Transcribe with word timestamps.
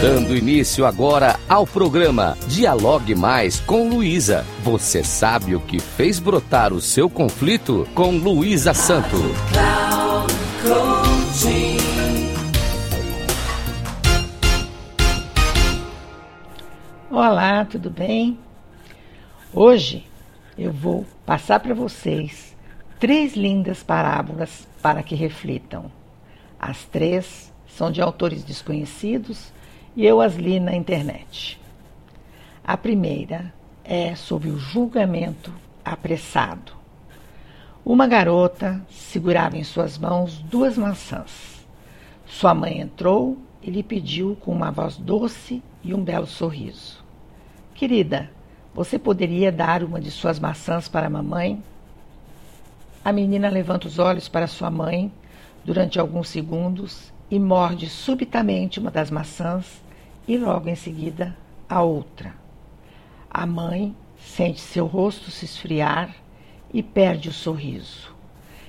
Dando 0.00 0.36
início 0.36 0.84
agora 0.84 1.40
ao 1.48 1.66
programa 1.66 2.36
Dialogue 2.48 3.14
Mais 3.14 3.58
com 3.60 3.88
Luísa. 3.88 4.44
Você 4.62 5.02
sabe 5.02 5.56
o 5.56 5.60
que 5.60 5.80
fez 5.80 6.18
brotar 6.18 6.74
o 6.74 6.82
seu 6.82 7.08
conflito 7.08 7.88
com 7.94 8.10
Luísa 8.10 8.74
Santo. 8.74 9.16
Olá, 17.10 17.64
tudo 17.64 17.88
bem? 17.88 18.38
Hoje 19.50 20.04
eu 20.58 20.72
vou 20.72 21.06
passar 21.24 21.58
para 21.58 21.74
vocês 21.74 22.54
três 23.00 23.34
lindas 23.34 23.82
parábolas 23.82 24.68
para 24.82 25.02
que 25.02 25.14
reflitam. 25.14 25.90
As 26.60 26.84
três 26.84 27.50
são 27.66 27.90
de 27.90 28.02
autores 28.02 28.44
desconhecidos 28.44 29.55
e 29.96 30.04
eu 30.04 30.20
as 30.20 30.34
li 30.36 30.60
na 30.60 30.76
internet. 30.76 31.58
A 32.62 32.76
primeira 32.76 33.52
é 33.82 34.14
sobre 34.14 34.50
o 34.50 34.58
julgamento 34.58 35.50
apressado. 35.82 36.72
Uma 37.82 38.06
garota 38.06 38.84
segurava 38.90 39.56
em 39.56 39.64
suas 39.64 39.96
mãos 39.96 40.38
duas 40.38 40.76
maçãs. 40.76 41.64
Sua 42.26 42.52
mãe 42.52 42.80
entrou 42.80 43.38
e 43.62 43.70
lhe 43.70 43.82
pediu 43.82 44.36
com 44.36 44.52
uma 44.52 44.70
voz 44.70 44.96
doce 44.96 45.62
e 45.82 45.94
um 45.94 46.04
belo 46.04 46.26
sorriso: 46.26 47.02
Querida, 47.74 48.30
você 48.74 48.98
poderia 48.98 49.50
dar 49.50 49.82
uma 49.82 50.00
de 50.00 50.10
suas 50.10 50.38
maçãs 50.38 50.88
para 50.88 51.06
a 51.06 51.10
mamãe? 51.10 51.62
A 53.02 53.12
menina 53.12 53.48
levanta 53.48 53.86
os 53.86 53.98
olhos 53.98 54.28
para 54.28 54.48
sua 54.48 54.70
mãe 54.70 55.10
durante 55.64 55.98
alguns 55.98 56.28
segundos 56.28 57.12
e 57.30 57.38
morde 57.38 57.88
subitamente 57.88 58.80
uma 58.80 58.90
das 58.90 59.10
maçãs 59.10 59.85
e 60.26 60.36
logo 60.36 60.68
em 60.68 60.74
seguida 60.74 61.36
a 61.68 61.82
outra. 61.82 62.34
A 63.30 63.46
mãe 63.46 63.94
sente 64.18 64.60
seu 64.60 64.86
rosto 64.86 65.30
se 65.30 65.44
esfriar 65.44 66.14
e 66.72 66.82
perde 66.82 67.28
o 67.28 67.32
sorriso. 67.32 68.14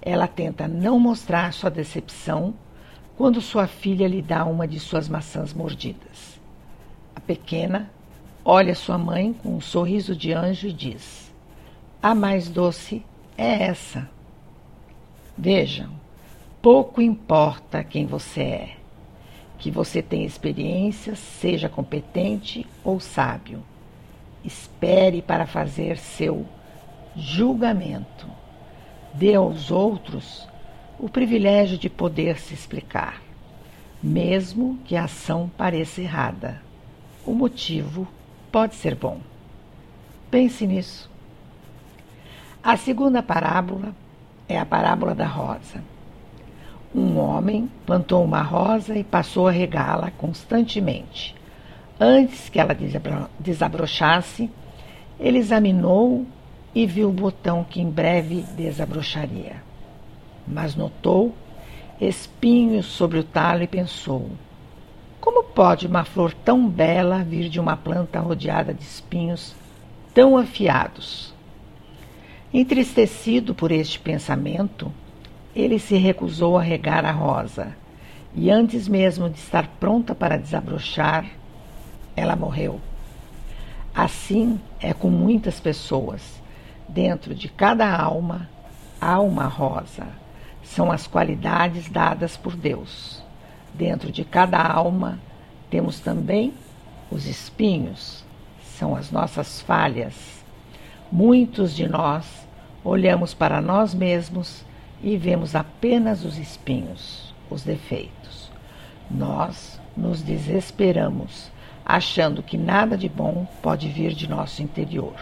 Ela 0.00 0.26
tenta 0.26 0.68
não 0.68 0.98
mostrar 0.98 1.52
sua 1.52 1.70
decepção 1.70 2.54
quando 3.16 3.40
sua 3.40 3.66
filha 3.66 4.06
lhe 4.06 4.22
dá 4.22 4.44
uma 4.44 4.66
de 4.66 4.78
suas 4.78 5.08
maçãs 5.08 5.52
mordidas. 5.52 6.38
A 7.14 7.20
pequena 7.20 7.90
olha 8.44 8.74
sua 8.74 8.96
mãe 8.96 9.32
com 9.32 9.56
um 9.56 9.60
sorriso 9.60 10.14
de 10.14 10.32
anjo 10.32 10.68
e 10.68 10.72
diz: 10.72 11.32
A 12.02 12.14
mais 12.14 12.48
doce 12.48 13.04
é 13.36 13.64
essa. 13.64 14.08
Vejam, 15.36 15.90
pouco 16.60 17.00
importa 17.00 17.84
quem 17.84 18.06
você 18.06 18.42
é 18.42 18.77
que 19.58 19.70
você 19.70 20.00
tenha 20.00 20.26
experiência, 20.26 21.16
seja 21.16 21.68
competente 21.68 22.66
ou 22.84 23.00
sábio. 23.00 23.62
Espere 24.44 25.20
para 25.20 25.46
fazer 25.46 25.98
seu 25.98 26.46
julgamento. 27.16 28.26
Dê 29.12 29.34
aos 29.34 29.70
outros 29.70 30.48
o 30.98 31.08
privilégio 31.08 31.76
de 31.76 31.88
poder 31.88 32.38
se 32.38 32.54
explicar, 32.54 33.20
mesmo 34.02 34.78
que 34.84 34.96
a 34.96 35.04
ação 35.04 35.50
pareça 35.56 36.00
errada. 36.00 36.62
O 37.26 37.32
motivo 37.32 38.06
pode 38.50 38.74
ser 38.76 38.94
bom. 38.94 39.20
Pense 40.30 40.66
nisso. 40.66 41.10
A 42.62 42.76
segunda 42.76 43.22
parábola 43.22 43.94
é 44.48 44.58
a 44.58 44.64
parábola 44.64 45.14
da 45.14 45.26
rosa. 45.26 45.82
Um 46.94 47.18
homem 47.18 47.70
plantou 47.84 48.24
uma 48.24 48.40
rosa 48.40 48.96
e 48.96 49.04
passou 49.04 49.46
a 49.46 49.50
regá-la 49.50 50.10
constantemente. 50.10 51.34
Antes 52.00 52.48
que 52.48 52.58
ela 52.58 52.76
desabrochasse, 53.38 54.50
ele 55.18 55.38
examinou 55.38 56.24
e 56.74 56.86
viu 56.86 57.08
o 57.08 57.12
botão 57.12 57.64
que 57.64 57.80
em 57.80 57.90
breve 57.90 58.42
desabrocharia. 58.56 59.56
Mas 60.46 60.74
notou 60.74 61.34
espinhos 62.00 62.86
sobre 62.86 63.18
o 63.18 63.24
talo 63.24 63.62
e 63.62 63.66
pensou: 63.66 64.30
como 65.20 65.44
pode 65.44 65.86
uma 65.86 66.04
flor 66.04 66.32
tão 66.32 66.68
bela 66.68 67.24
vir 67.24 67.48
de 67.48 67.60
uma 67.60 67.76
planta 67.76 68.20
rodeada 68.20 68.72
de 68.72 68.82
espinhos 68.82 69.54
tão 70.14 70.38
afiados? 70.38 71.34
Entristecido 72.54 73.54
por 73.54 73.70
este 73.70 73.98
pensamento, 73.98 74.90
ele 75.60 75.78
se 75.78 75.96
recusou 75.96 76.56
a 76.56 76.62
regar 76.62 77.04
a 77.04 77.10
rosa, 77.10 77.76
e 78.34 78.50
antes 78.50 78.86
mesmo 78.86 79.28
de 79.28 79.38
estar 79.38 79.66
pronta 79.80 80.14
para 80.14 80.38
desabrochar, 80.38 81.26
ela 82.14 82.36
morreu. 82.36 82.80
Assim 83.94 84.60
é 84.80 84.92
com 84.92 85.10
muitas 85.10 85.58
pessoas. 85.58 86.40
Dentro 86.88 87.34
de 87.34 87.48
cada 87.48 87.90
alma 87.92 88.48
há 89.00 89.18
uma 89.20 89.46
rosa. 89.46 90.06
São 90.62 90.92
as 90.92 91.06
qualidades 91.06 91.88
dadas 91.88 92.36
por 92.36 92.54
Deus. 92.54 93.22
Dentro 93.74 94.12
de 94.12 94.24
cada 94.24 94.62
alma 94.62 95.18
temos 95.70 95.98
também 95.98 96.54
os 97.10 97.26
espinhos, 97.26 98.24
são 98.78 98.94
as 98.94 99.10
nossas 99.10 99.60
falhas. 99.60 100.14
Muitos 101.10 101.74
de 101.74 101.88
nós 101.88 102.46
olhamos 102.84 103.34
para 103.34 103.60
nós 103.60 103.94
mesmos 103.94 104.64
e 105.02 105.16
vemos 105.16 105.54
apenas 105.54 106.24
os 106.24 106.38
espinhos, 106.38 107.34
os 107.50 107.62
defeitos. 107.62 108.50
Nós 109.10 109.80
nos 109.96 110.22
desesperamos, 110.22 111.50
achando 111.84 112.42
que 112.42 112.56
nada 112.56 112.96
de 112.96 113.08
bom 113.08 113.46
pode 113.62 113.88
vir 113.88 114.12
de 114.12 114.28
nosso 114.28 114.62
interior. 114.62 115.16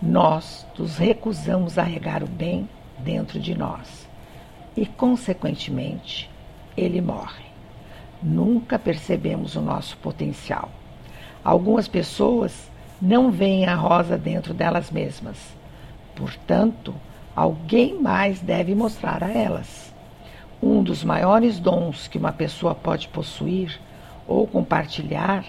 Nós 0.00 0.66
nos 0.78 0.96
recusamos 0.96 1.78
a 1.78 1.82
regar 1.82 2.22
o 2.22 2.26
bem 2.26 2.68
dentro 2.98 3.38
de 3.38 3.56
nós 3.56 4.08
e, 4.76 4.86
consequentemente, 4.86 6.30
ele 6.76 7.00
morre. 7.00 7.44
Nunca 8.22 8.78
percebemos 8.78 9.56
o 9.56 9.60
nosso 9.60 9.96
potencial. 9.98 10.70
Algumas 11.44 11.86
pessoas 11.86 12.70
não 13.00 13.30
veem 13.30 13.66
a 13.66 13.74
rosa 13.74 14.16
dentro 14.16 14.52
delas 14.52 14.90
mesmas. 14.90 15.36
Portanto, 16.16 16.94
alguém 17.38 17.94
mais 17.94 18.40
deve 18.40 18.74
mostrar 18.74 19.22
a 19.22 19.30
elas. 19.30 19.94
Um 20.60 20.82
dos 20.82 21.04
maiores 21.04 21.60
dons 21.60 22.08
que 22.08 22.18
uma 22.18 22.32
pessoa 22.32 22.74
pode 22.74 23.06
possuir 23.06 23.80
ou 24.26 24.44
compartilhar 24.44 25.44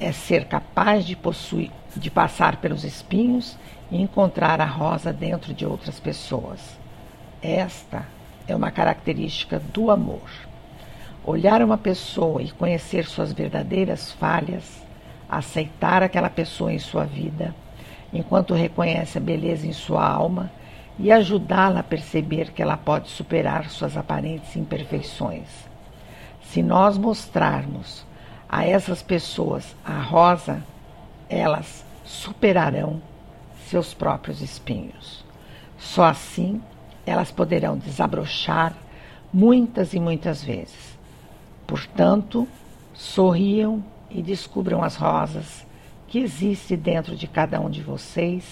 é 0.00 0.10
ser 0.10 0.46
capaz 0.46 1.04
de, 1.04 1.14
possuir, 1.14 1.70
de 1.94 2.10
passar 2.10 2.56
pelos 2.56 2.82
espinhos 2.82 3.56
e 3.92 4.02
encontrar 4.02 4.60
a 4.60 4.64
rosa 4.64 5.12
dentro 5.12 5.54
de 5.54 5.64
outras 5.64 6.00
pessoas. 6.00 6.76
Esta 7.40 8.04
é 8.48 8.56
uma 8.56 8.72
característica 8.72 9.60
do 9.72 9.92
amor. 9.92 10.28
Olhar 11.24 11.62
uma 11.62 11.78
pessoa 11.78 12.42
e 12.42 12.50
conhecer 12.50 13.06
suas 13.06 13.32
verdadeiras 13.32 14.10
falhas, 14.10 14.82
aceitar 15.28 16.02
aquela 16.02 16.28
pessoa 16.28 16.72
em 16.72 16.78
sua 16.80 17.04
vida, 17.04 17.54
enquanto 18.12 18.52
reconhece 18.52 19.16
a 19.16 19.20
beleza 19.20 19.64
em 19.64 19.72
sua 19.72 20.04
alma 20.04 20.50
e 20.98 21.10
ajudá-la 21.10 21.80
a 21.80 21.84
perceber 21.84 22.52
que 22.52 22.62
ela 22.62 22.76
pode 22.76 23.08
superar 23.08 23.68
suas 23.70 23.96
aparentes 23.96 24.54
imperfeições. 24.56 25.48
Se 26.42 26.62
nós 26.62 26.96
mostrarmos 26.96 28.06
a 28.48 28.64
essas 28.64 29.02
pessoas 29.02 29.74
a 29.84 30.00
rosa, 30.00 30.62
elas 31.28 31.84
superarão 32.04 33.02
seus 33.66 33.92
próprios 33.92 34.40
espinhos. 34.40 35.24
Só 35.78 36.04
assim 36.04 36.62
elas 37.06 37.30
poderão 37.30 37.76
desabrochar 37.76 38.72
muitas 39.32 39.92
e 39.92 40.00
muitas 40.00 40.42
vezes. 40.42 40.96
Portanto, 41.66 42.46
sorriam 42.94 43.82
e 44.10 44.22
descubram 44.22 44.82
as 44.82 44.96
rosas 44.96 45.66
que 46.06 46.20
existem 46.20 46.78
dentro 46.78 47.16
de 47.16 47.26
cada 47.26 47.60
um 47.60 47.68
de 47.68 47.82
vocês 47.82 48.44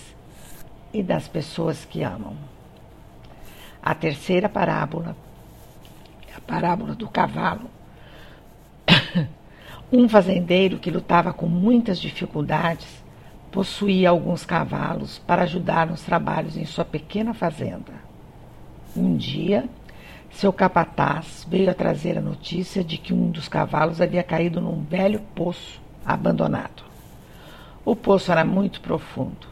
e 0.93 1.03
das 1.03 1.27
pessoas 1.27 1.85
que 1.85 2.03
amam. 2.03 2.37
A 3.83 3.95
terceira 3.95 4.49
parábola 4.49 5.17
é 6.31 6.37
a 6.37 6.41
parábola 6.41 6.95
do 6.95 7.09
cavalo. 7.09 7.71
um 9.93 10.09
fazendeiro 10.09 10.79
que 10.79 10.91
lutava 10.91 11.33
com 11.33 11.47
muitas 11.47 11.99
dificuldades 11.99 13.03
possuía 13.51 14.11
alguns 14.11 14.45
cavalos 14.45 15.19
para 15.19 15.43
ajudar 15.43 15.87
nos 15.87 16.03
trabalhos 16.03 16.57
em 16.57 16.65
sua 16.65 16.85
pequena 16.85 17.35
fazenda. 17.35 17.93
Um 18.97 19.17
dia, 19.17 19.69
seu 20.31 20.53
capataz 20.53 21.47
veio 21.49 21.71
a 21.71 21.75
trazer 21.75 22.17
a 22.19 22.23
notícia 22.23 22.83
de 22.83 22.97
que 22.97 23.13
um 23.13 23.31
dos 23.31 23.49
cavalos 23.49 24.01
havia 24.01 24.23
caído 24.23 24.61
num 24.61 24.83
velho 24.83 25.21
poço 25.35 25.81
abandonado. 26.05 26.83
O 27.85 27.97
poço 27.97 28.31
era 28.31 28.45
muito 28.45 28.81
profundo 28.81 29.52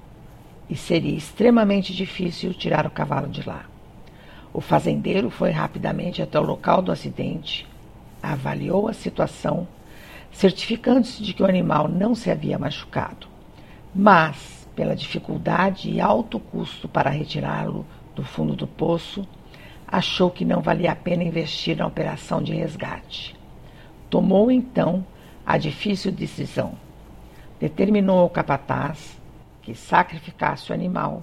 e 0.71 0.77
seria 0.77 1.17
extremamente 1.17 1.93
difícil 1.93 2.55
tirar 2.55 2.87
o 2.87 2.91
cavalo 2.91 3.27
de 3.27 3.47
lá. 3.47 3.65
O 4.53 4.61
fazendeiro 4.61 5.29
foi 5.29 5.51
rapidamente 5.51 6.23
até 6.23 6.39
o 6.39 6.45
local 6.45 6.81
do 6.81 6.93
acidente, 6.93 7.67
avaliou 8.23 8.87
a 8.87 8.93
situação, 8.93 9.67
certificando-se 10.31 11.23
de 11.23 11.35
que 11.35 11.43
o 11.43 11.47
animal 11.47 11.89
não 11.89 12.15
se 12.15 12.31
havia 12.31 12.59
machucado. 12.59 13.27
Mas, 13.93 14.69
pela 14.77 14.95
dificuldade 14.95 15.91
e 15.91 16.01
alto 16.01 16.39
custo 16.39 16.89
para 16.89 17.11
retirá-lo 17.11 17.85
do 18.15 18.23
fundo 18.23 18.55
do 18.55 18.67
poço, 18.67 19.27
achou 19.89 20.31
que 20.31 20.45
não 20.45 20.61
valia 20.61 20.93
a 20.93 20.97
pena 20.97 21.25
investir 21.25 21.77
na 21.77 21.87
operação 21.87 22.41
de 22.41 22.55
resgate. 22.55 23.35
Tomou 24.09 24.53
então 24.53 25.05
a 25.45 25.59
difícil 25.59 26.13
decisão. 26.13 26.75
Determinou 27.59 28.21
ao 28.21 28.31
capataz 28.31 29.20
que 29.63 29.75
sacrificasse 29.75 30.71
o 30.71 30.75
animal, 30.75 31.23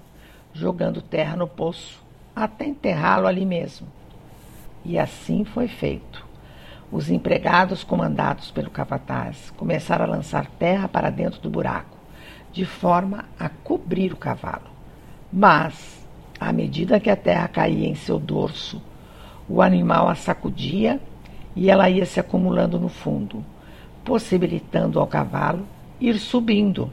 jogando 0.54 1.02
terra 1.02 1.36
no 1.36 1.48
poço, 1.48 2.04
até 2.36 2.66
enterrá-lo 2.66 3.28
ali 3.28 3.46
mesmo. 3.46 3.88
E 4.86 4.98
assim 4.98 5.44
foi 5.44 5.68
feito. 5.68 6.26
Os 6.92 7.10
empregados, 7.10 7.84
comandados 7.84 8.52
pelo 8.52 8.70
capataz, 8.70 9.52
começaram 9.58 10.06
a 10.06 10.10
lançar 10.10 10.46
terra 10.46 10.88
para 10.88 11.10
dentro 11.10 11.42
do 11.42 11.50
buraco, 11.50 11.98
de 12.54 12.66
forma 12.66 13.26
a 13.38 13.50
cobrir 13.50 14.14
o 14.14 14.18
cavalo. 14.18 14.70
Mas, 15.32 16.08
à 16.40 16.54
medida 16.54 17.00
que 17.00 17.10
a 17.10 17.16
terra 17.16 17.48
caía 17.48 17.88
em 17.88 17.96
seu 17.96 18.18
dorso, 18.18 18.82
o 19.50 19.62
animal 19.62 20.08
a 20.08 20.16
sacudia 20.16 21.00
e 21.56 21.70
ela 21.70 21.90
ia 21.90 22.06
se 22.06 22.20
acumulando 22.20 22.80
no 22.80 22.88
fundo, 22.88 23.44
possibilitando 24.06 25.00
ao 25.00 25.08
cavalo 25.08 25.66
ir 26.00 26.20
subindo. 26.20 26.92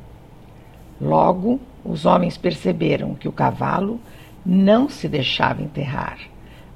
Logo, 1.00 1.60
os 1.84 2.06
homens 2.06 2.36
perceberam 2.36 3.14
que 3.14 3.28
o 3.28 3.32
cavalo 3.32 4.00
não 4.44 4.88
se 4.88 5.08
deixava 5.08 5.62
enterrar, 5.62 6.18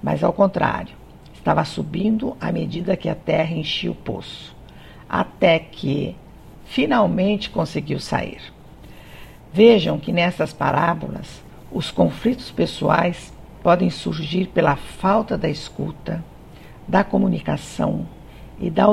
mas 0.03 0.25
ao 0.25 0.33
contrário, 0.33 0.97
estava 1.35 1.65
subindo 1.65 2.37
à 2.41 2.51
medida 2.51 2.97
que 2.97 3.09
a 3.09 3.15
terra 3.15 3.55
enchia 3.55 3.91
o 3.91 3.95
poço, 3.95 4.55
até 5.09 5.59
que 5.59 6.17
finalmente 6.67 7.49
conseguiu 7.49 7.99
sair. 7.99 8.41
Vejam 9.53 9.99
que 9.99 10.13
nessas 10.13 10.53
parábolas 10.53 11.43
os 11.73 11.91
conflitos 11.91 12.51
pessoais 12.51 13.33
podem 13.63 13.91
surgir 13.91 14.49
pela 14.49 14.77
falta 14.77 15.39
da 15.39 15.49
escuta, 15.49 16.23
da 16.87 17.05
comunicação 17.05 18.07
e 18.59 18.71
da 18.71 18.87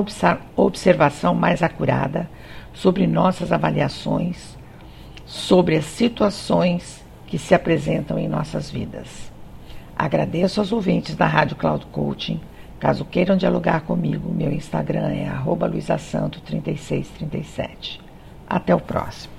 observação 0.56 1.34
mais 1.34 1.64
acurada 1.64 2.30
sobre 2.74 3.08
nossas 3.08 3.52
avaliações, 3.52 4.58
sobre 5.36 5.76
as 5.76 5.86
situações 5.86 7.04
que 7.28 7.38
se 7.38 7.54
apresentam 7.54 8.18
em 8.18 8.28
nossas 8.28 8.72
vidas. 8.72 9.32
Agradeço 9.98 10.60
aos 10.62 10.72
ouvintes 10.72 11.16
da 11.16 11.28
Rádio 11.28 11.58
Cloud 11.58 11.86
Coaching. 11.88 12.40
Caso 12.80 13.04
queiram 13.04 13.36
dialogar 13.36 13.82
comigo, 13.82 14.34
meu 14.34 14.50
Instagram 14.52 15.10
é 15.10 15.28
luisasanto3637. 15.68 18.00
Até 18.48 18.74
o 18.74 18.80
próximo. 18.80 19.36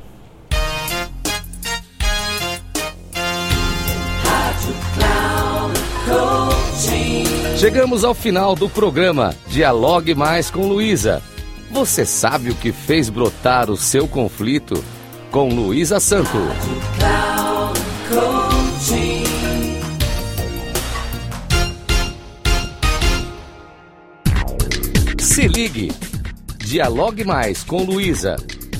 Chegamos 7.57 8.05
ao 8.05 8.13
final 8.13 8.55
do 8.55 8.69
programa 8.69 9.35
Dialogue 9.49 10.15
Mais 10.15 10.51
com 10.51 10.67
Luísa. 10.67 11.23
Você 11.71 12.05
sabe 12.05 12.51
o 12.51 12.55
que 12.55 12.71
fez 12.71 13.09
brotar 13.09 13.71
o 13.71 13.79
seu 13.79 14.07
conflito? 14.07 14.85
Com 15.31 15.49
Luísa 15.49 16.01
Santo. 16.01 16.39
Se 25.19 25.49
ligue. 25.49 25.93
Dialogue 26.59 27.25
Mais 27.25 27.63
com 27.63 27.85
Luísa. 27.85 28.37